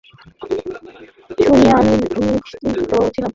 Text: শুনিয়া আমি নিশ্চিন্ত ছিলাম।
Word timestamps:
শুনিয়া 1.39 1.73
আমি 1.79 1.93
নিশ্চিন্ত 2.27 2.91
ছিলাম। 3.07 3.29